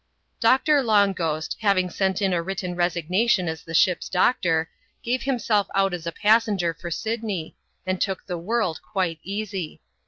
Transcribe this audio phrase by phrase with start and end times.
[0.39, 4.67] Doctor Long Ghost, having sent in a written resignation as the ship's doctor,
[5.03, 9.79] gave himself out as a passenger for Sydney, and took the world quite easy.